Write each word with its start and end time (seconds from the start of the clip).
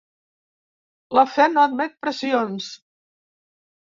La 1.17 1.25
fe 1.33 1.45
no 1.51 1.61
admet 1.65 1.93
pressions. 2.05 2.71